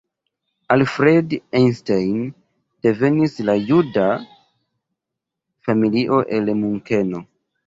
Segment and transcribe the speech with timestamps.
[0.75, 2.23] Alfred Einstein
[2.87, 4.07] devenis de juda
[5.69, 7.23] familio el Munkeno.